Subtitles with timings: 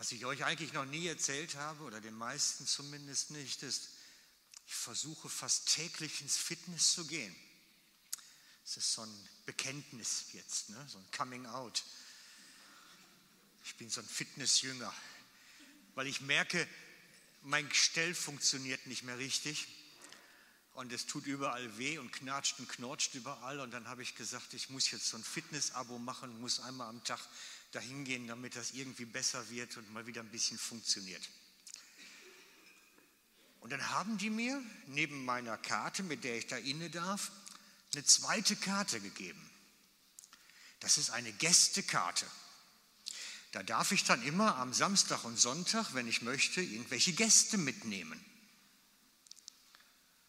[0.00, 3.90] Was ich euch eigentlich noch nie erzählt habe, oder den meisten zumindest nicht, ist,
[4.66, 7.36] ich versuche fast täglich ins Fitness zu gehen.
[8.64, 10.82] Es ist so ein Bekenntnis jetzt, ne?
[10.88, 11.84] so ein Coming Out.
[13.62, 14.90] Ich bin so ein Fitnessjünger,
[15.96, 16.66] weil ich merke,
[17.42, 19.68] mein Gestell funktioniert nicht mehr richtig
[20.72, 23.60] und es tut überall weh und knatscht und knortscht überall.
[23.60, 27.04] Und dann habe ich gesagt, ich muss jetzt so ein Fitness-Abo machen, muss einmal am
[27.04, 27.20] Tag
[27.72, 31.28] dahin gehen, damit das irgendwie besser wird und mal wieder ein bisschen funktioniert.
[33.60, 37.30] Und dann haben die mir neben meiner Karte, mit der ich da inne darf,
[37.92, 39.50] eine zweite Karte gegeben.
[40.80, 42.26] Das ist eine Gästekarte.
[43.52, 48.24] Da darf ich dann immer am Samstag und Sonntag, wenn ich möchte, irgendwelche Gäste mitnehmen.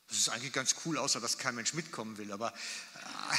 [0.07, 2.33] Das ist eigentlich ganz cool, außer dass kein Mensch mitkommen will.
[2.33, 3.37] Aber, äh,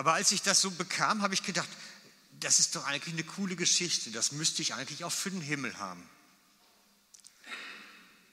[0.00, 1.68] aber als ich das so bekam, habe ich gedacht,
[2.40, 4.10] das ist doch eigentlich eine coole Geschichte.
[4.10, 6.02] Das müsste ich eigentlich auch für den Himmel haben.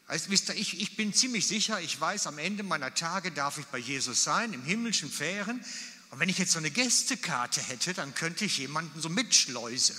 [0.05, 3.57] Also, wisst ihr, ich, ich bin ziemlich sicher, ich weiß, am Ende meiner Tage darf
[3.57, 5.61] ich bei Jesus sein, im himmlischen Fähren.
[6.09, 9.93] Und wenn ich jetzt so eine Gästekarte hätte, dann könnte ich jemanden so mitschleuse.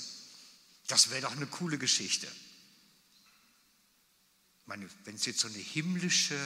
[0.87, 2.29] Das wäre doch eine coole Geschichte
[4.69, 6.39] meine, wenn es jetzt so eine himmlische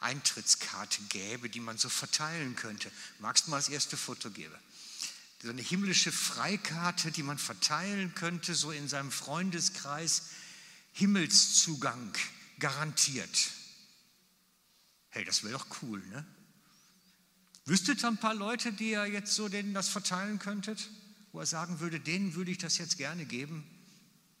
[0.00, 4.54] Eintrittskarte gäbe, die man so verteilen könnte, magst du mal das erste Foto geben?
[5.42, 10.30] So eine himmlische Freikarte, die man verteilen könnte, so in seinem Freundeskreis,
[10.92, 12.12] Himmelszugang
[12.58, 13.50] garantiert.
[15.10, 16.26] Hey, das wäre doch cool, ne?
[17.66, 20.88] Wüsstet ihr ein paar Leute, die ihr jetzt so denen das verteilen könntet,
[21.32, 23.62] wo er sagen würde, denen würde ich das jetzt gerne geben?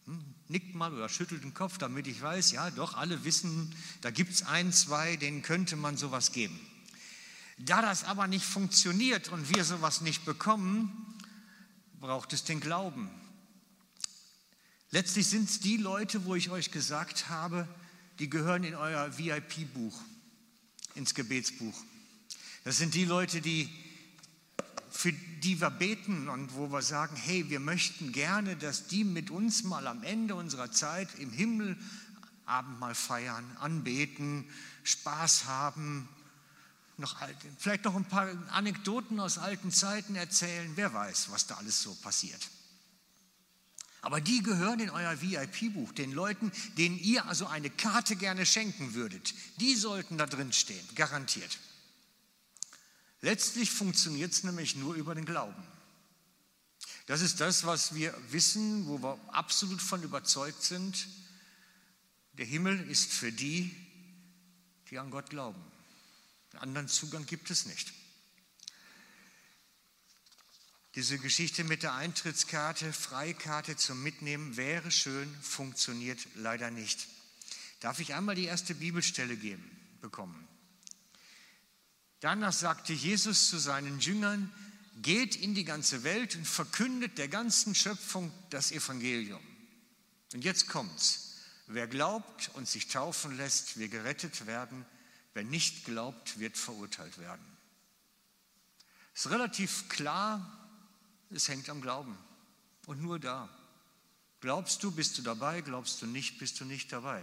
[0.06, 4.10] Hm, nickt mal oder schüttelt den Kopf, damit ich weiß, ja, doch, alle wissen, da
[4.10, 6.58] gibt es ein, zwei, denen könnte man sowas geben.
[7.58, 11.18] Da das aber nicht funktioniert und wir sowas nicht bekommen,
[12.00, 13.10] braucht es den Glauben.
[14.90, 17.68] Letztlich sind es die Leute, wo ich euch gesagt habe,
[18.18, 20.00] die gehören in euer VIP-Buch,
[20.94, 21.74] ins Gebetsbuch.
[22.64, 23.68] Das sind die Leute, die
[24.90, 29.30] für die wir beten und wo wir sagen, hey, wir möchten gerne, dass die mit
[29.30, 31.76] uns mal am Ende unserer Zeit im Himmel
[32.46, 34.48] Abendmahl feiern, anbeten,
[34.84, 36.08] Spaß haben,
[36.96, 37.16] noch,
[37.58, 40.72] vielleicht noch ein paar Anekdoten aus alten Zeiten erzählen.
[40.74, 42.48] Wer weiß, was da alles so passiert.
[44.00, 48.94] Aber die gehören in euer VIP-Buch, den Leuten, denen ihr also eine Karte gerne schenken
[48.94, 49.34] würdet.
[49.60, 51.58] Die sollten da drin stehen, garantiert.
[53.20, 55.62] Letztlich funktioniert es nämlich nur über den Glauben.
[57.06, 61.08] Das ist das, was wir wissen, wo wir absolut von überzeugt sind.
[62.34, 63.74] Der Himmel ist für die,
[64.90, 65.60] die an Gott glauben.
[66.52, 67.92] Einen anderen Zugang gibt es nicht.
[70.94, 77.06] Diese Geschichte mit der Eintrittskarte, Freikarte zum Mitnehmen wäre schön, funktioniert leider nicht.
[77.80, 79.70] Darf ich einmal die erste Bibelstelle geben,
[80.00, 80.47] bekommen?
[82.20, 84.52] Danach sagte Jesus zu seinen Jüngern,
[85.02, 89.40] geht in die ganze Welt und verkündet der ganzen Schöpfung das Evangelium.
[90.32, 91.36] Und jetzt kommt's.
[91.68, 94.84] Wer glaubt und sich taufen lässt, wird gerettet werden.
[95.34, 97.44] Wer nicht glaubt, wird verurteilt werden.
[99.14, 100.58] Ist relativ klar,
[101.30, 102.16] es hängt am Glauben.
[102.86, 103.48] Und nur da.
[104.40, 107.22] Glaubst du, bist du dabei, glaubst du nicht, bist du nicht dabei.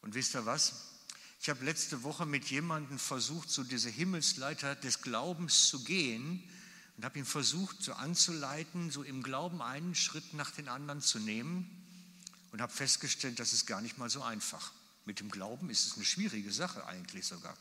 [0.00, 0.97] Und wisst ihr was?
[1.40, 6.42] Ich habe letzte Woche mit jemandem versucht, so diese Himmelsleiter des Glaubens zu gehen
[6.96, 11.20] und habe ihn versucht, so anzuleiten, so im Glauben einen Schritt nach den anderen zu
[11.20, 11.70] nehmen
[12.50, 14.72] und habe festgestellt, das ist gar nicht mal so einfach.
[15.04, 17.56] Mit dem Glauben ist es eine schwierige Sache eigentlich sogar.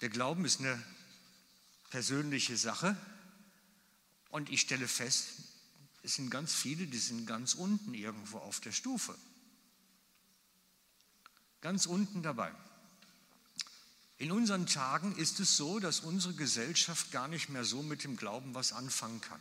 [0.00, 0.80] Der Glauben ist eine
[1.90, 2.96] persönliche Sache
[4.30, 5.30] und ich stelle fest,
[6.02, 9.16] es sind ganz viele, die sind ganz unten irgendwo auf der Stufe.
[11.64, 12.52] Ganz unten dabei.
[14.18, 18.18] In unseren Tagen ist es so, dass unsere Gesellschaft gar nicht mehr so mit dem
[18.18, 19.40] Glauben was anfangen kann.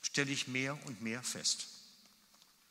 [0.00, 1.66] Stelle ich mehr und mehr fest.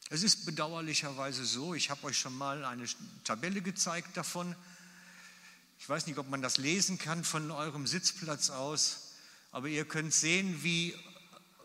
[0.10, 2.88] Es ist bedauerlicherweise so, ich habe euch schon mal eine
[3.24, 4.56] Tabelle gezeigt davon.
[5.78, 9.12] Ich weiß nicht, ob man das lesen kann von eurem Sitzplatz aus,
[9.52, 10.96] aber ihr könnt sehen, wie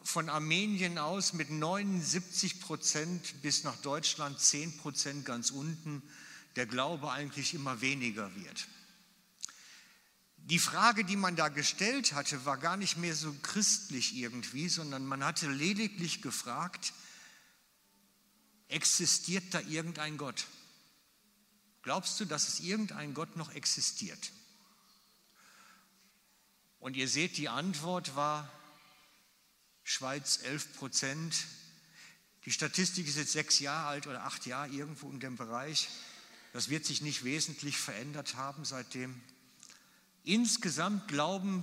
[0.02, 6.02] von Armenien aus mit 79 Prozent bis nach Deutschland 10 Prozent ganz unten
[6.56, 8.66] der Glaube eigentlich immer weniger wird.
[10.36, 15.04] Die Frage, die man da gestellt hatte, war gar nicht mehr so christlich irgendwie, sondern
[15.04, 16.94] man hatte lediglich gefragt,
[18.68, 20.46] existiert da irgendein Gott?
[21.82, 24.32] Glaubst du, dass es irgendein Gott noch existiert?
[26.80, 28.50] Und ihr seht, die Antwort war
[29.84, 31.34] Schweiz 11 Prozent.
[32.44, 35.88] Die Statistik ist jetzt sechs Jahre alt oder acht Jahre irgendwo in dem Bereich.
[36.52, 39.20] Das wird sich nicht wesentlich verändert haben seitdem.
[40.24, 41.62] Insgesamt glauben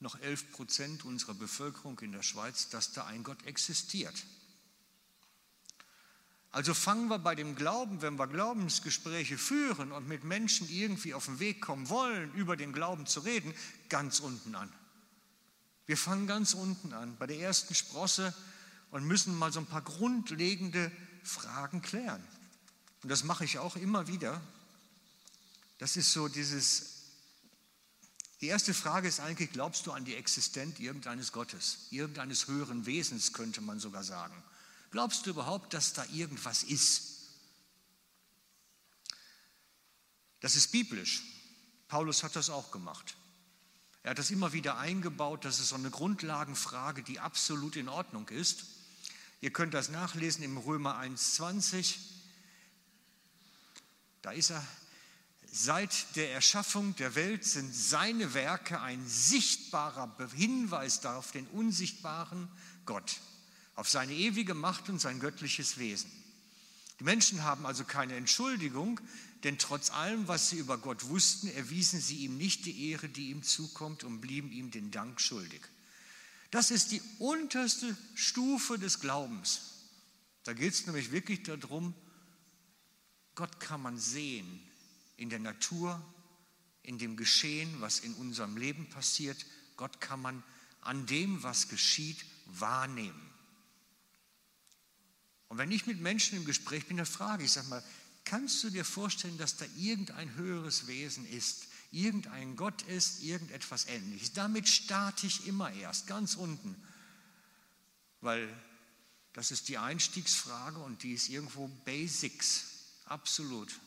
[0.00, 4.24] noch 11 Prozent unserer Bevölkerung in der Schweiz, dass da ein Gott existiert.
[6.50, 11.24] Also fangen wir bei dem Glauben, wenn wir Glaubensgespräche führen und mit Menschen irgendwie auf
[11.24, 13.54] den Weg kommen wollen, über den Glauben zu reden,
[13.88, 14.70] ganz unten an.
[15.86, 18.34] Wir fangen ganz unten an, bei der ersten Sprosse
[18.90, 20.92] und müssen mal so ein paar grundlegende
[21.24, 22.22] Fragen klären.
[23.02, 24.40] Und das mache ich auch immer wieder.
[25.78, 26.92] Das ist so dieses,
[28.40, 33.32] die erste Frage ist eigentlich, glaubst du an die Existenz irgendeines Gottes, irgendeines höheren Wesens,
[33.32, 34.34] könnte man sogar sagen.
[34.90, 37.12] Glaubst du überhaupt, dass da irgendwas ist?
[40.40, 41.22] Das ist biblisch.
[41.88, 43.16] Paulus hat das auch gemacht.
[44.02, 45.44] Er hat das immer wieder eingebaut.
[45.44, 48.64] Das ist so eine Grundlagenfrage, die absolut in Ordnung ist.
[49.40, 51.96] Ihr könnt das nachlesen im Römer 1,20.
[54.22, 54.66] Da ist er.
[55.54, 62.48] Seit der Erschaffung der Welt sind seine Werke ein sichtbarer Hinweis darauf, den unsichtbaren
[62.86, 63.20] Gott
[63.74, 66.10] auf seine ewige Macht und sein göttliches Wesen.
[67.00, 69.00] Die Menschen haben also keine Entschuldigung,
[69.44, 73.30] denn trotz allem, was sie über Gott wussten, erwiesen sie ihm nicht die Ehre, die
[73.30, 75.62] ihm zukommt und blieben ihm den Dank schuldig.
[76.50, 79.60] Das ist die unterste Stufe des Glaubens.
[80.44, 81.94] Da geht es nämlich wirklich darum,
[83.34, 84.60] Gott kann man sehen
[85.16, 86.00] in der Natur,
[86.82, 89.46] in dem Geschehen, was in unserem Leben passiert.
[89.76, 90.42] Gott kann man
[90.80, 93.30] an dem, was geschieht, wahrnehmen.
[95.48, 97.84] Und wenn ich mit Menschen im Gespräch bin, dann frage ich, sag mal,
[98.24, 104.32] kannst du dir vorstellen, dass da irgendein höheres Wesen ist, irgendein Gott ist, irgendetwas Ähnliches?
[104.32, 106.74] Damit starte ich immer erst, ganz unten,
[108.20, 108.48] weil
[109.34, 112.71] das ist die Einstiegsfrage und die ist irgendwo Basics,
[113.12, 113.78] absolut.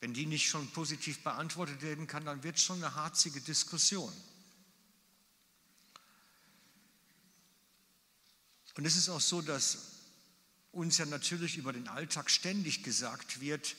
[0.00, 4.12] Wenn die nicht schon positiv beantwortet werden kann, dann wird es schon eine harzige Diskussion.
[8.76, 9.78] Und es ist auch so, dass
[10.72, 13.76] uns ja natürlich über den Alltag ständig gesagt wird,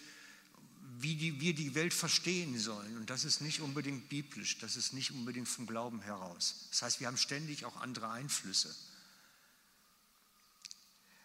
[0.98, 2.96] wie die, wir die Welt verstehen sollen.
[2.96, 6.68] Und das ist nicht unbedingt biblisch, das ist nicht unbedingt vom Glauben heraus.
[6.72, 8.74] Das heißt, wir haben ständig auch andere Einflüsse.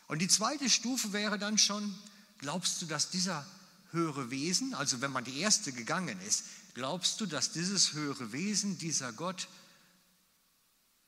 [0.09, 1.97] Und die zweite Stufe wäre dann schon,
[2.41, 3.47] glaubst du, dass dieser
[3.93, 6.45] höhere Wesen, also wenn man die erste gegangen ist,
[6.75, 9.49] glaubst du, dass dieses höhere Wesen, dieser Gott,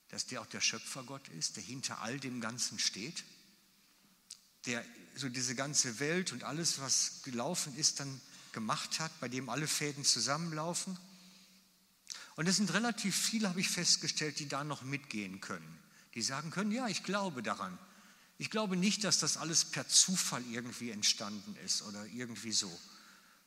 [0.08, 3.24] dass der auch der Schöpfergott ist, der hinter all dem Ganzen steht?
[4.66, 4.84] der
[5.14, 8.20] so diese ganze Welt und alles, was gelaufen ist, dann
[8.52, 10.98] gemacht hat, bei dem alle Fäden zusammenlaufen.
[12.36, 15.78] Und es sind relativ viele, habe ich festgestellt, die da noch mitgehen können.
[16.14, 17.78] Die sagen können, ja, ich glaube daran.
[18.42, 22.76] Ich glaube nicht, dass das alles per Zufall irgendwie entstanden ist oder irgendwie so,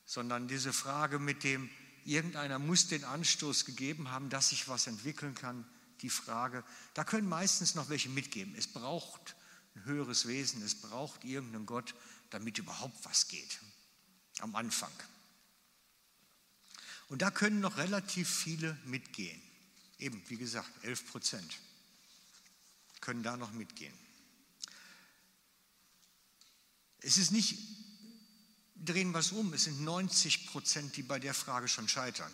[0.06, 1.70] sondern diese Frage mit dem,
[2.06, 5.68] irgendeiner muss den Anstoß gegeben haben, dass sich was entwickeln kann,
[6.00, 6.64] die Frage,
[6.94, 8.56] da können meistens noch welche mitgeben.
[8.56, 9.36] Es braucht
[9.76, 11.94] ein höheres Wesen, es braucht irgendeinen Gott,
[12.30, 13.60] damit überhaupt was geht.
[14.40, 14.94] Am Anfang.
[17.10, 19.42] Und da können noch relativ viele mitgehen.
[20.00, 21.58] Eben, wie gesagt, 11 Prozent
[23.02, 24.05] können da noch mitgehen.
[27.06, 27.60] Es ist nicht,
[28.76, 32.32] drehen wir es um, es sind 90 Prozent, die bei der Frage schon scheitern.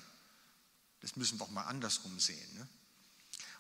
[1.02, 2.56] Das müssen wir auch mal andersrum sehen.
[2.56, 2.66] Ne?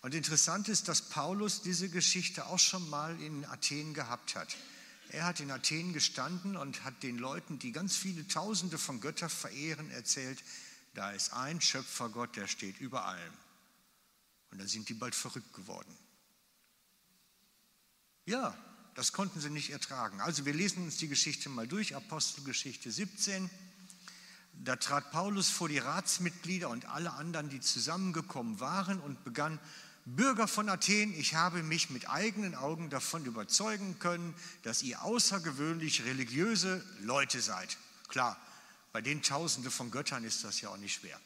[0.03, 4.55] Und interessant ist, dass Paulus diese Geschichte auch schon mal in Athen gehabt hat.
[5.09, 9.29] Er hat in Athen gestanden und hat den Leuten, die ganz viele Tausende von Göttern
[9.29, 10.41] verehren, erzählt,
[10.93, 13.33] da ist ein Schöpfergott, der steht über allem.
[14.51, 15.93] Und dann sind die bald verrückt geworden.
[18.23, 18.57] Ja,
[18.95, 20.19] das konnten sie nicht ertragen.
[20.21, 23.49] Also wir lesen uns die Geschichte mal durch, Apostelgeschichte 17.
[24.63, 29.59] Da trat Paulus vor die Ratsmitglieder und alle anderen, die zusammengekommen waren und begann
[30.05, 34.33] Bürger von Athen, ich habe mich mit eigenen Augen davon überzeugen können,
[34.63, 37.77] dass ihr außergewöhnlich religiöse Leute seid.
[38.07, 38.35] Klar,
[38.91, 41.19] bei den Tausende von Göttern ist das ja auch nicht schwer.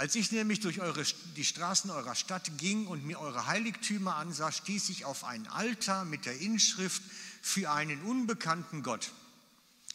[0.00, 1.04] Als ich nämlich durch eure,
[1.36, 6.06] die Straßen eurer Stadt ging und mir eure Heiligtümer ansah, stieß ich auf ein Altar
[6.06, 7.02] mit der Inschrift
[7.42, 9.12] für einen unbekannten Gott.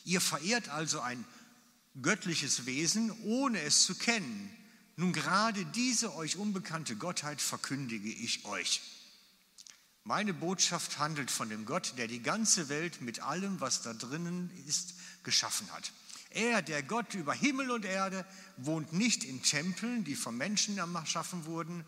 [0.04, 1.26] Ihr verehrt also ein
[2.04, 4.56] göttliches Wesen, ohne es zu kennen.
[4.96, 8.84] Nun gerade diese euch unbekannte Gottheit verkündige ich euch.
[10.04, 14.52] Meine Botschaft handelt von dem Gott, der die ganze Welt mit allem, was da drinnen
[14.68, 14.94] ist,
[15.24, 15.92] geschaffen hat.
[16.36, 18.26] Er, der Gott über Himmel und Erde,
[18.58, 21.84] wohnt nicht in Tempeln, die vom Menschen erschaffen wurden.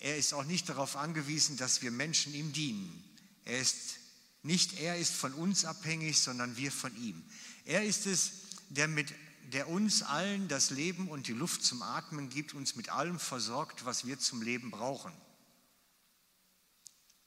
[0.00, 3.04] Er ist auch nicht darauf angewiesen, dass wir Menschen ihm dienen.
[3.44, 3.98] Er ist
[4.46, 7.20] nicht er ist von uns abhängig, sondern wir von ihm.
[7.64, 8.30] Er ist es,
[8.68, 9.12] der, mit,
[9.52, 13.84] der uns allen das Leben und die Luft zum Atmen gibt, uns mit allem versorgt,
[13.84, 15.12] was wir zum Leben brauchen.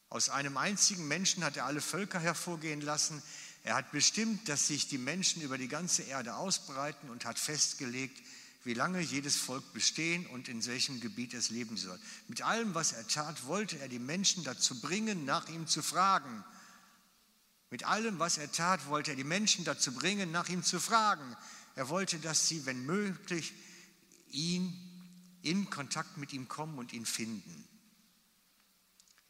[0.07, 3.21] Aus einem einzigen Menschen hat er alle Völker hervorgehen lassen.
[3.63, 8.21] Er hat bestimmt, dass sich die Menschen über die ganze Erde ausbreiten und hat festgelegt,
[8.63, 11.99] wie lange jedes Volk bestehen und in welchem Gebiet es leben soll.
[12.27, 16.43] Mit allem, was er tat, wollte er die Menschen dazu bringen, nach ihm zu fragen–
[17.69, 21.35] mit allem, was er tat, wollte er die Menschen dazu bringen, nach ihm zu fragen.
[21.75, 23.53] Er wollte, dass sie, wenn möglich,
[24.29, 24.75] ihn
[25.43, 27.67] in Kontakt mit ihm kommen und ihn finden.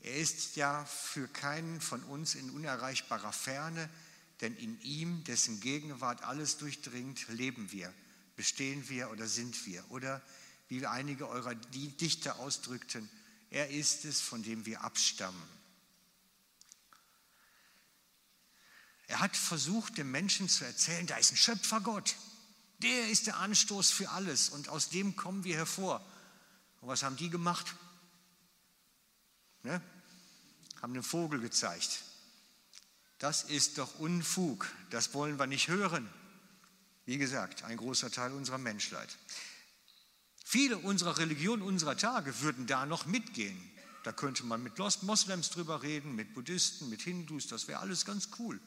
[0.01, 3.89] Er ist ja für keinen von uns in unerreichbarer Ferne,
[4.41, 7.93] denn in ihm, dessen Gegenwart alles durchdringt, leben wir,
[8.35, 9.83] bestehen wir oder sind wir.
[9.91, 10.21] Oder
[10.69, 13.09] wie einige eurer Dichter ausdrückten,
[13.49, 15.59] er ist es, von dem wir abstammen.
[19.07, 22.15] Er hat versucht, dem Menschen zu erzählen, da ist ein Schöpfergott.
[22.77, 26.05] Der ist der Anstoß für alles und aus dem kommen wir hervor.
[26.79, 27.75] Und was haben die gemacht?
[29.63, 29.81] Ne?
[30.81, 32.03] Haben den Vogel gezeigt.
[33.19, 34.67] Das ist doch Unfug.
[34.89, 36.09] Das wollen wir nicht hören.
[37.05, 39.17] Wie gesagt, ein großer Teil unserer Menschheit.
[40.45, 43.59] Viele unserer Religionen unserer Tage würden da noch mitgehen.
[44.03, 48.29] Da könnte man mit Moslems drüber reden, mit Buddhisten, mit Hindus, das wäre alles ganz
[48.39, 48.59] cool.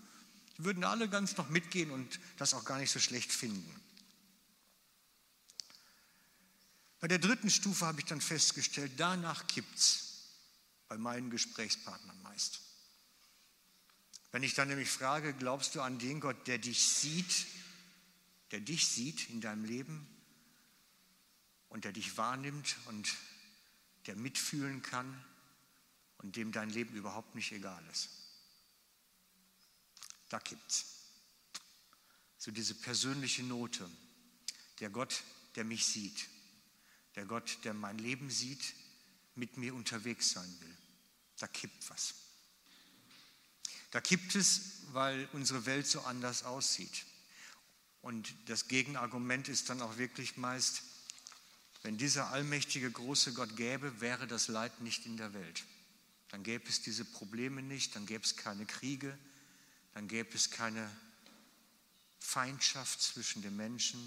[0.59, 3.81] Die würden alle ganz noch mitgehen und das auch gar nicht so schlecht finden.
[7.01, 10.29] Bei der dritten Stufe habe ich dann festgestellt, danach kippt es
[10.89, 12.61] bei meinen Gesprächspartnern meist.
[14.33, 17.47] Wenn ich dann nämlich frage, glaubst du an den Gott, der dich sieht,
[18.51, 20.07] der dich sieht in deinem Leben
[21.69, 23.15] und der dich wahrnimmt und
[24.07, 25.25] der mitfühlen kann
[26.19, 28.09] und dem dein Leben überhaupt nicht egal ist?
[30.33, 30.87] da gibt's.
[32.39, 33.89] So diese persönliche Note,
[34.81, 35.23] der Gott,
[35.57, 36.27] der mich sieht,
[37.15, 38.75] der Gott, der mein Leben sieht,
[39.35, 40.77] mit mir unterwegs sein will.
[41.39, 42.15] Da kippt was.
[43.93, 47.05] Da kippt es, weil unsere Welt so anders aussieht.
[48.01, 50.83] Und das Gegenargument ist dann auch wirklich meist,
[51.83, 55.65] wenn dieser allmächtige große Gott gäbe, wäre das Leid nicht in der Welt.
[56.29, 59.17] Dann gäbe es diese Probleme nicht, dann gäbe es keine Kriege,
[59.93, 60.91] dann gäbe es keine
[62.19, 64.01] Feindschaft zwischen den Menschen.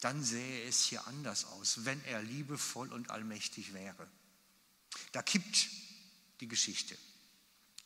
[0.00, 4.06] Dann sähe es hier anders aus, wenn er liebevoll und allmächtig wäre.
[5.12, 5.68] Da kippt
[6.40, 6.98] die Geschichte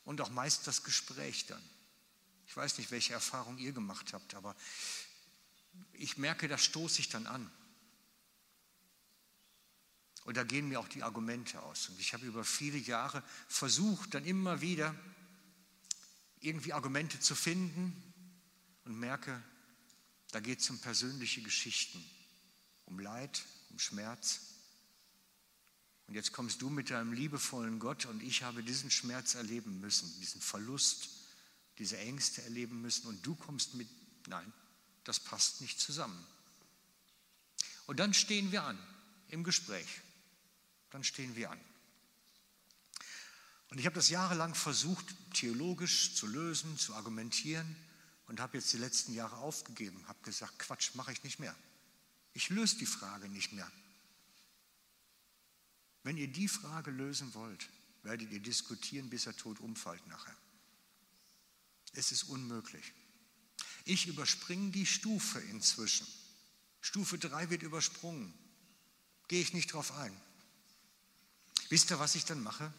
[0.06, 1.62] und auch meist das Gespräch dann.
[2.46, 4.56] Ich weiß nicht, welche Erfahrung ihr gemacht habt, aber
[5.92, 7.50] ich merke, da stoße ich dann an.
[10.24, 11.88] Und da gehen mir auch die Argumente aus.
[11.88, 14.94] Und ich habe über viele Jahre versucht, dann immer wieder
[16.40, 18.14] irgendwie Argumente zu finden
[18.84, 19.42] und merke,
[20.30, 22.04] da geht es um persönliche Geschichten,
[22.84, 24.45] um Leid, um Schmerz.
[26.06, 30.12] Und jetzt kommst du mit deinem liebevollen Gott und ich habe diesen Schmerz erleben müssen,
[30.20, 31.08] diesen Verlust,
[31.78, 33.88] diese Ängste erleben müssen und du kommst mit,
[34.28, 34.52] nein,
[35.04, 36.24] das passt nicht zusammen.
[37.86, 38.78] Und dann stehen wir an
[39.28, 40.00] im Gespräch.
[40.90, 41.60] Dann stehen wir an.
[43.70, 47.76] Und ich habe das jahrelang versucht, theologisch zu lösen, zu argumentieren
[48.26, 51.54] und habe jetzt die letzten Jahre aufgegeben, habe gesagt, Quatsch, mache ich nicht mehr.
[52.32, 53.70] Ich löse die Frage nicht mehr.
[56.06, 57.68] Wenn ihr die Frage lösen wollt,
[58.04, 60.36] werdet ihr diskutieren, bis er tot umfällt nachher.
[61.94, 62.92] Es ist unmöglich.
[63.84, 66.06] Ich überspringe die Stufe inzwischen.
[66.80, 68.32] Stufe 3 wird übersprungen.
[69.26, 70.16] Gehe ich nicht drauf ein.
[71.70, 72.72] Wisst ihr, was ich dann mache?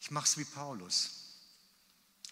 [0.00, 1.36] Ich mache es wie Paulus.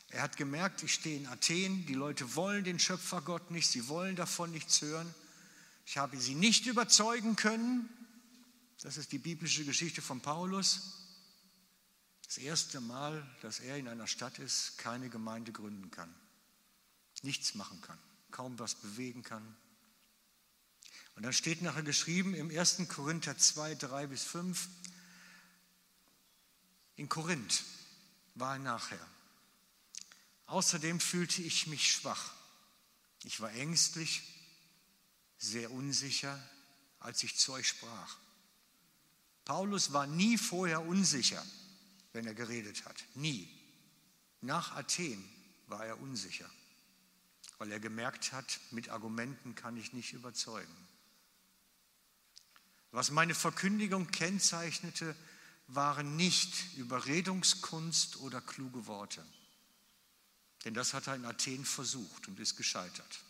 [0.08, 4.16] Er hat gemerkt, ich stehe in Athen, die Leute wollen den Schöpfergott nicht, sie wollen
[4.16, 5.14] davon nichts hören.
[5.86, 7.88] Ich habe sie nicht überzeugen können.
[8.80, 10.98] Das ist die biblische Geschichte von Paulus.
[12.24, 16.14] Das erste Mal, dass er in einer Stadt ist, keine Gemeinde gründen kann,
[17.22, 17.98] nichts machen kann,
[18.30, 19.56] kaum was bewegen kann.
[21.16, 22.86] Und dann steht nachher geschrieben im 1.
[22.88, 24.68] Korinther 2, 3 bis 5,
[26.96, 27.64] in Korinth
[28.34, 29.08] war er nachher.
[30.46, 32.32] Außerdem fühlte ich mich schwach.
[33.24, 34.22] Ich war ängstlich,
[35.38, 36.40] sehr unsicher,
[37.00, 38.16] als ich zu euch sprach.
[39.48, 41.42] Paulus war nie vorher unsicher,
[42.12, 43.02] wenn er geredet hat.
[43.14, 43.48] Nie.
[44.42, 45.24] Nach Athen
[45.68, 46.48] war er unsicher.
[47.56, 50.88] weil er gemerkt hat, mit Argumenten kann ich nicht überzeugen.
[52.92, 55.16] Was meine Verkündigung kennzeichnete,
[55.66, 59.26] waren nicht Überredungskunst oder kluge Worte.
[60.64, 63.24] Denn das hat er in Athen versucht und ist gescheitert.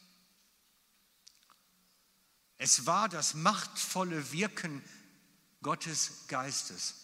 [2.58, 4.82] Es war das machtvolle Wirken
[5.68, 6.94] Gottes Geistes.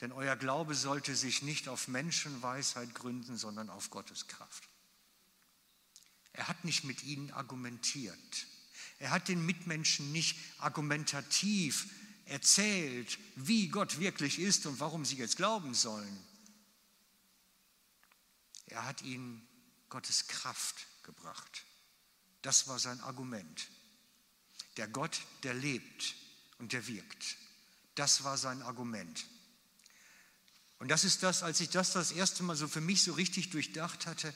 [0.00, 4.68] Denn euer Glaube sollte sich nicht auf Menschenweisheit gründen, sondern auf Gottes Kraft.
[6.32, 8.46] Er hat nicht mit ihnen argumentiert.
[9.00, 11.88] Er hat den Mitmenschen nicht argumentativ
[12.26, 16.24] erzählt, wie Gott wirklich ist und warum sie jetzt glauben sollen.
[18.66, 19.44] Er hat ihnen
[19.88, 21.64] Gottes Kraft gebracht.
[22.42, 23.68] Das war sein Argument.
[24.76, 26.14] Der Gott, der lebt
[26.58, 27.38] und der wirkt.
[27.94, 29.26] Das war sein Argument.
[30.78, 33.50] Und das ist das, als ich das das erste Mal so für mich so richtig
[33.50, 34.34] durchdacht hatte,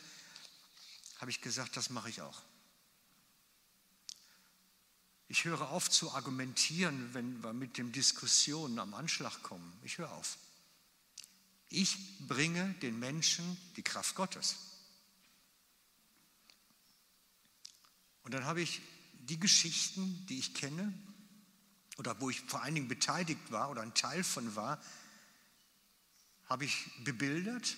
[1.18, 2.42] habe ich gesagt, das mache ich auch.
[5.28, 9.78] Ich höre auf zu argumentieren, wenn wir mit den Diskussionen am Anschlag kommen.
[9.84, 10.38] Ich höre auf.
[11.68, 14.56] Ich bringe den Menschen die Kraft Gottes.
[18.22, 18.80] Und dann habe ich
[19.12, 20.94] die Geschichten, die ich kenne
[21.98, 24.82] oder wo ich vor allen Dingen beteiligt war oder ein Teil von war,
[26.46, 27.76] habe ich bebildert,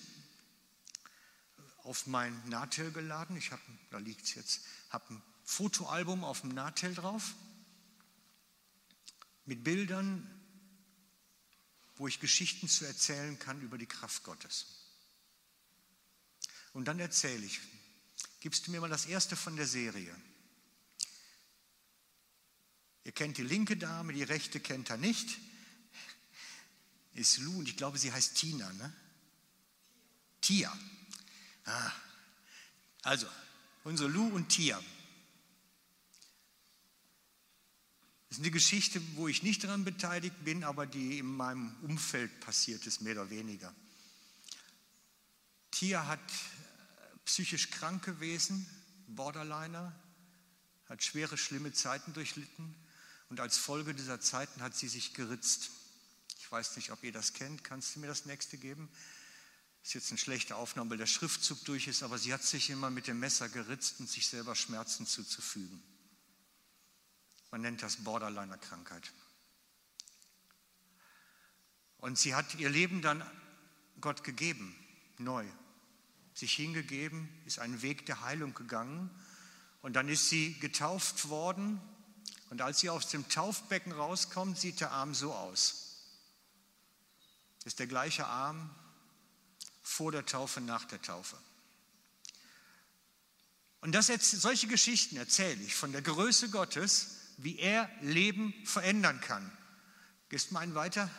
[1.83, 3.35] auf mein Nahtel geladen.
[3.35, 4.61] Ich habe, da liegt es jetzt,
[4.91, 7.33] habe ein Fotoalbum auf dem Nahtel drauf
[9.45, 10.29] mit Bildern,
[11.95, 14.67] wo ich Geschichten zu erzählen kann über die Kraft Gottes.
[16.73, 17.59] Und dann erzähle ich.
[18.39, 20.15] Gibst du mir mal das erste von der Serie?
[23.03, 25.39] Ihr kennt die linke Dame, die rechte kennt er nicht.
[27.13, 28.93] Ist Lou und ich glaube, sie heißt Tina, ne?
[30.39, 30.77] Tia.
[31.65, 31.91] Ah.
[33.03, 33.27] Also,
[33.83, 34.81] unsere Lou und Tia.
[38.29, 42.39] Das ist eine Geschichte, wo ich nicht daran beteiligt bin, aber die in meinem Umfeld
[42.39, 43.75] passiert ist, mehr oder weniger.
[45.71, 48.65] Tia hat äh, psychisch kranke Wesen,
[49.07, 49.93] Borderliner,
[50.87, 52.75] hat schwere, schlimme Zeiten durchlitten
[53.31, 55.69] und als Folge dieser Zeiten hat sie sich geritzt.
[56.37, 57.63] Ich weiß nicht, ob ihr das kennt.
[57.63, 58.89] Kannst du mir das nächste geben?
[59.83, 62.89] Ist jetzt eine schlechte Aufnahme, weil der Schriftzug durch ist, aber sie hat sich immer
[62.89, 65.81] mit dem Messer geritzt und sich selber Schmerzen zuzufügen.
[67.51, 69.13] Man nennt das Borderliner-Krankheit.
[71.99, 73.23] Und sie hat ihr Leben dann
[74.01, 74.75] Gott gegeben,
[75.19, 75.45] neu.
[76.33, 79.09] Sich hingegeben, ist einen Weg der Heilung gegangen.
[79.81, 81.79] Und dann ist sie getauft worden
[82.51, 86.03] und als sie aus dem Taufbecken rauskommt, sieht der Arm so aus.
[87.63, 88.69] Ist der gleiche Arm
[89.81, 91.37] vor der Taufe, nach der Taufe.
[93.79, 99.49] Und das, solche Geschichten erzähle ich von der Größe Gottes, wie er Leben verändern kann.
[100.27, 101.09] Gehst mal einen weiter?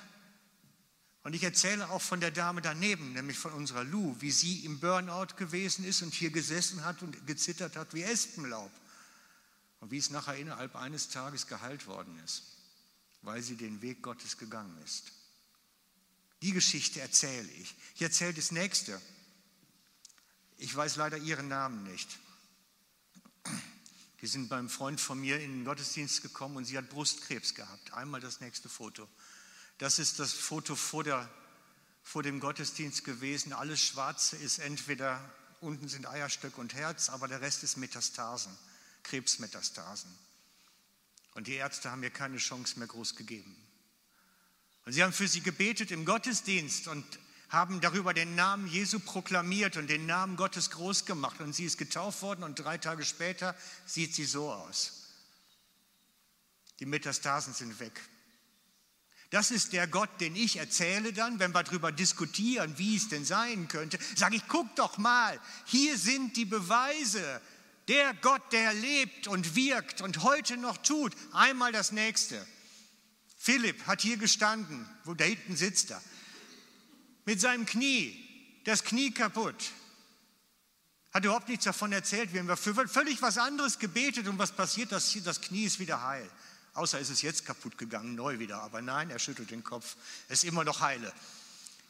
[1.23, 4.81] Und ich erzähle auch von der Dame daneben, nämlich von unserer Lou, wie sie im
[4.81, 8.71] Burnout gewesen ist und hier gesessen hat und gezittert hat wie Espenlaub
[9.83, 12.45] und wie es nachher innerhalb eines Tages geheilt worden ist,
[13.23, 15.11] weil sie den Weg Gottes gegangen ist.
[16.41, 17.75] Die Geschichte erzähle ich.
[17.97, 19.03] Ich erzähle das nächste.
[20.57, 22.17] Ich weiß leider ihren Namen nicht.
[24.21, 27.93] Die sind beim Freund von mir in den Gottesdienst gekommen und sie hat Brustkrebs gehabt.
[27.93, 29.09] Einmal das nächste Foto.
[29.79, 31.29] Das ist das Foto vor, der,
[32.05, 33.53] vor dem Gottesdienst gewesen.
[33.53, 35.29] Alles Schwarze ist entweder,
[35.61, 38.57] unten sind Eierstöcke und Herz, aber der Rest ist Metastasen.
[39.03, 40.11] Krebsmetastasen.
[41.35, 43.57] Und die Ärzte haben ihr keine Chance mehr groß gegeben.
[44.85, 47.05] Und sie haben für sie gebetet im Gottesdienst und
[47.49, 51.41] haben darüber den Namen Jesu proklamiert und den Namen Gottes groß gemacht.
[51.41, 53.55] Und sie ist getauft worden und drei Tage später
[53.87, 55.03] sieht sie so aus.
[56.81, 58.01] Die Metastasen sind weg.
[59.31, 63.25] Das ist der Gott, den ich erzähle dann, wenn wir darüber diskutieren, wie es denn
[63.25, 63.99] sein könnte.
[64.15, 67.41] Sage ich, guck doch mal, hier sind die Beweise.
[67.89, 72.47] Der Gott, der lebt und wirkt und heute noch tut, einmal das nächste.
[73.37, 76.03] Philipp hat hier gestanden, wo da hinten sitzt er,
[77.25, 78.17] mit seinem Knie,
[78.65, 79.73] das Knie kaputt.
[81.13, 82.33] Hat überhaupt nichts davon erzählt.
[82.33, 84.93] Wir haben für völlig was anderes gebetet und was passiert?
[84.93, 86.29] Das, das Knie ist wieder heil.
[86.75, 88.63] Außer ist es jetzt kaputt gegangen, neu wieder.
[88.63, 89.97] Aber nein, er schüttelt den Kopf.
[90.29, 91.13] Es ist immer noch heile.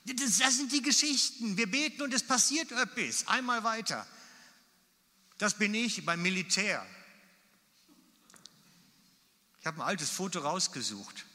[0.06, 1.56] Das, das sind die Geschichten.
[1.56, 3.28] Wir beten und es passiert etwas.
[3.28, 4.06] Einmal weiter.
[5.42, 6.86] Das bin ich beim Militär.
[9.58, 11.26] Ich habe ein altes Foto rausgesucht.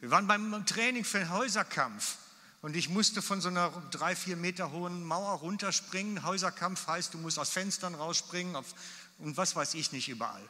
[0.00, 2.16] Wir waren beim Training für den Häuserkampf
[2.62, 6.24] und ich musste von so einer drei, vier Meter hohen Mauer runterspringen.
[6.24, 8.74] Häuserkampf heißt, du musst aus Fenstern rausspringen, auf
[9.18, 10.48] und was weiß ich nicht überall.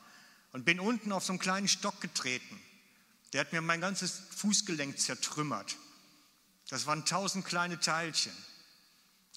[0.53, 2.63] Und bin unten auf so einen kleinen Stock getreten.
[3.33, 5.77] Der hat mir mein ganzes Fußgelenk zertrümmert.
[6.69, 8.31] Das waren tausend kleine Teilchen.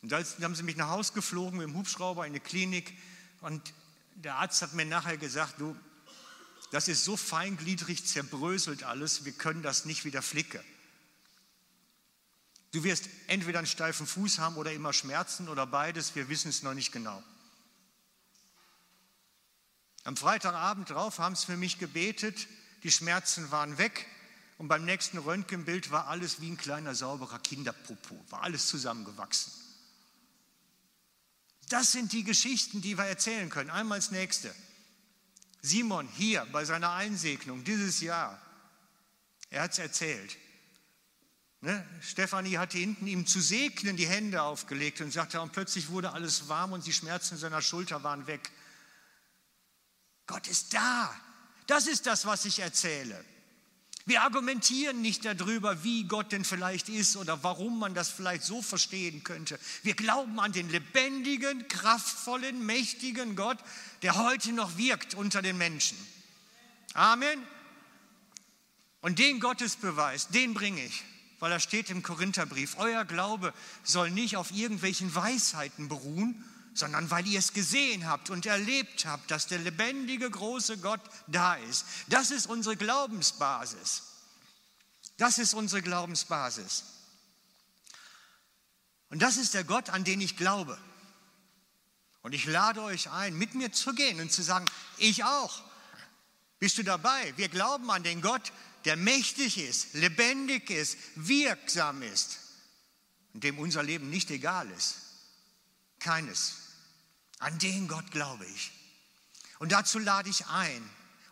[0.04, 2.96] Und dann haben sie mich nach Hause geflogen mit dem Hubschrauber in die Klinik.
[3.42, 3.74] Und
[4.16, 5.76] der Arzt hat mir nachher gesagt, du,
[6.72, 10.64] das ist so feingliedrig zerbröselt alles, wir können das nicht wieder flicken.
[12.72, 16.62] Du wirst entweder einen steifen Fuß haben oder immer Schmerzen oder beides, wir wissen es
[16.62, 17.24] noch nicht genau.
[20.04, 22.48] Am Freitagabend drauf haben sie für mich gebetet,
[22.84, 24.06] die Schmerzen waren weg
[24.58, 29.52] und beim nächsten Röntgenbild war alles wie ein kleiner sauberer Kinderpopo, war alles zusammengewachsen.
[31.70, 33.70] Das sind die Geschichten, die wir erzählen können.
[33.70, 34.54] Einmal das nächste.
[35.62, 38.42] Simon hier bei seiner Einsegnung dieses Jahr,
[39.50, 40.38] er hat es erzählt.
[41.62, 41.86] Ne?
[42.02, 46.48] Stefanie hatte hinten ihm zu segnen die Hände aufgelegt und sagte, und plötzlich wurde alles
[46.48, 48.50] warm und die Schmerzen seiner Schulter waren weg.
[50.26, 51.14] Gott ist da.
[51.68, 53.24] Das ist das, was ich erzähle.
[54.10, 58.64] Wir argumentieren nicht darüber, wie Gott denn vielleicht ist oder warum man das vielleicht so
[58.64, 59.60] verstehen könnte.
[59.84, 63.60] Wir glauben an den lebendigen, kraftvollen, mächtigen Gott,
[64.02, 65.96] der heute noch wirkt unter den Menschen.
[66.96, 67.40] Amen.
[69.02, 71.04] Und den Gottesbeweis, den bringe ich,
[71.38, 72.78] weil er steht im Korintherbrief.
[72.80, 76.44] Euer Glaube soll nicht auf irgendwelchen Weisheiten beruhen,
[76.74, 81.56] sondern weil ihr es gesehen habt und erlebt habt, dass der lebendige, große Gott da
[81.56, 81.86] ist.
[82.08, 84.04] Das ist unsere Glaubensbasis.
[85.18, 86.84] Das ist unsere Glaubensbasis.
[89.10, 90.78] Und das ist der Gott, an den ich glaube.
[92.22, 94.66] Und ich lade euch ein, mit mir zu gehen und zu sagen,
[94.98, 95.64] ich auch.
[96.60, 97.34] Bist du dabei?
[97.38, 98.52] Wir glauben an den Gott,
[98.86, 102.40] der mächtig ist, lebendig ist, wirksam ist
[103.34, 105.09] und dem unser Leben nicht egal ist.
[106.00, 106.56] Keines.
[107.40, 108.72] An den Gott glaube ich.
[109.60, 110.82] Und dazu lade ich ein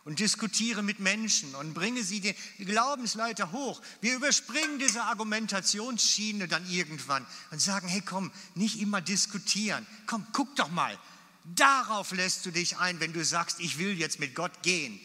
[0.04, 3.82] und diskutiere mit Menschen und bringe sie die Glaubensleiter hoch.
[4.00, 9.86] Wir überspringen diese Argumentationsschiene dann irgendwann und sagen, hey komm, nicht immer diskutieren.
[10.06, 10.98] Komm, guck doch mal.
[11.44, 14.98] Darauf lässt du dich ein, wenn du sagst, ich will jetzt mit Gott gehen.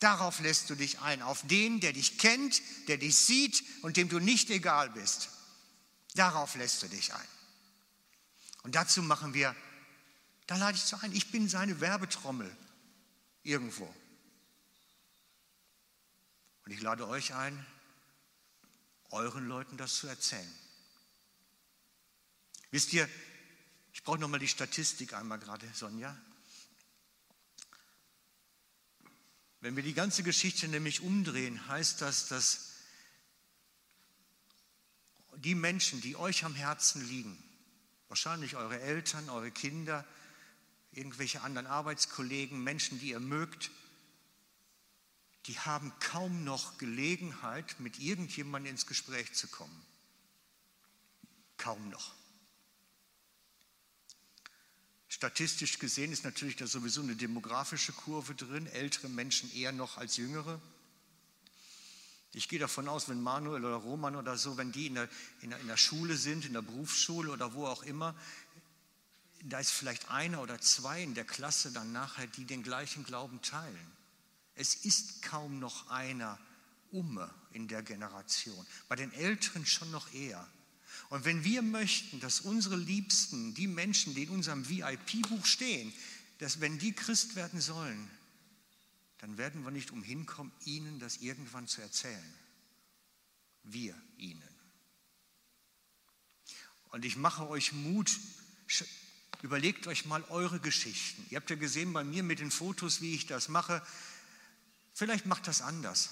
[0.00, 4.10] Darauf lässt du dich ein, auf den, der dich kennt, der dich sieht und dem
[4.10, 5.30] du nicht egal bist.
[6.14, 7.28] Darauf lässt du dich ein.
[8.64, 9.54] Und dazu machen wir
[10.46, 12.54] da lade ich zu ein, ich bin seine Werbetrommel
[13.42, 13.92] irgendwo.
[16.64, 17.66] Und ich lade euch ein,
[19.10, 20.54] euren Leuten das zu erzählen.
[22.70, 23.08] Wisst ihr,
[23.92, 26.16] ich brauche nochmal die Statistik einmal gerade, Sonja.
[29.60, 32.72] Wenn wir die ganze Geschichte nämlich umdrehen, heißt das, dass
[35.36, 37.43] die Menschen, die euch am Herzen liegen,
[38.14, 40.06] wahrscheinlich eure Eltern, eure Kinder,
[40.92, 43.72] irgendwelche anderen Arbeitskollegen, Menschen, die ihr mögt,
[45.46, 49.84] die haben kaum noch Gelegenheit, mit irgendjemandem ins Gespräch zu kommen.
[51.56, 52.14] Kaum noch.
[55.08, 60.18] Statistisch gesehen ist natürlich da sowieso eine demografische Kurve drin, ältere Menschen eher noch als
[60.18, 60.60] jüngere.
[62.34, 65.08] Ich gehe davon aus, wenn Manuel oder Roman oder so, wenn die in der,
[65.40, 68.14] in der, in der Schule sind, in der Berufsschule oder wo auch immer,
[69.44, 73.40] da ist vielleicht einer oder zwei in der Klasse dann nachher, die den gleichen Glauben
[73.42, 73.92] teilen.
[74.56, 76.38] Es ist kaum noch einer
[76.90, 78.66] Umme in der Generation.
[78.88, 80.46] Bei den Älteren schon noch eher.
[81.10, 85.92] Und wenn wir möchten, dass unsere Liebsten, die Menschen, die in unserem VIP-Buch stehen,
[86.38, 88.10] dass wenn die Christ werden sollen,
[89.24, 92.34] dann werden wir nicht umhin kommen, ihnen das irgendwann zu erzählen.
[93.62, 94.42] Wir ihnen.
[96.90, 98.10] Und ich mache euch Mut,
[99.40, 101.26] Überlegt euch mal eure Geschichten.
[101.30, 103.82] Ihr habt ja gesehen bei mir mit den Fotos, wie ich das mache.
[104.92, 106.10] Vielleicht macht das anders.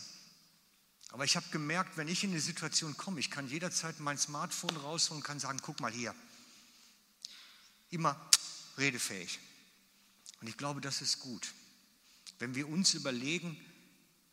[1.11, 4.77] Aber ich habe gemerkt, wenn ich in eine Situation komme, ich kann jederzeit mein Smartphone
[4.79, 6.15] rausholen und kann sagen, guck mal hier.
[7.91, 8.19] Immer
[8.79, 9.39] redefähig.
[10.41, 11.53] Und ich glaube, das ist gut.
[12.43, 13.57] Wenn wir uns überlegen,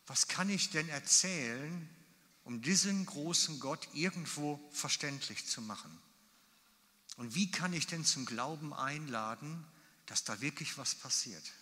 [0.04, 1.88] was kann ich denn erzählen,
[2.42, 5.96] um diesen großen Gott irgendwo verständlich zu machen?
[7.18, 9.64] Und wie kann ich denn zum Glauben einladen,
[10.06, 11.52] dass da wirklich was passiert?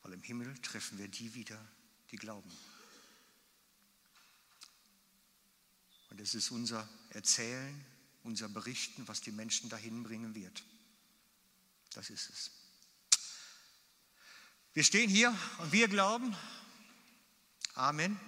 [0.00, 1.62] Weil im Himmel treffen wir die wieder,
[2.12, 2.50] die glauben.
[6.08, 7.84] Und es ist unser Erzählen,
[8.22, 10.64] unser Berichten, was die Menschen dahin bringen wird.
[11.90, 12.65] Das ist es.
[14.76, 16.36] Wir stehen hier und wir glauben.
[17.76, 18.20] Amen.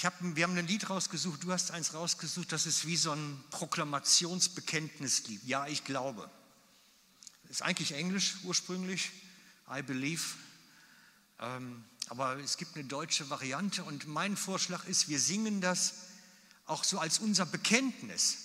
[0.00, 3.42] hab, wir haben ein Lied rausgesucht, du hast eins rausgesucht, das ist wie so ein
[3.50, 5.42] Proklamationsbekenntnislied.
[5.42, 6.30] Ja, ich glaube.
[7.48, 9.10] Ist eigentlich Englisch ursprünglich,
[9.68, 10.22] I believe.
[11.40, 15.94] Ähm, aber es gibt eine deutsche Variante und mein Vorschlag ist, wir singen das
[16.66, 18.38] auch so als unser Bekenntnis.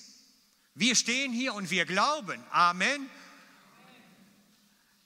[0.74, 2.44] Wir stehen hier und wir glauben.
[2.50, 3.12] Amen.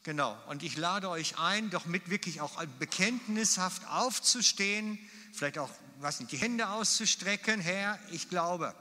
[0.03, 4.97] Genau, und ich lade euch ein, doch mit wirklich auch bekenntnishaft aufzustehen,
[5.31, 8.73] vielleicht auch was nicht, die Hände auszustrecken, Herr, ich glaube,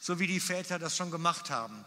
[0.00, 1.84] so wie die Väter das schon gemacht haben.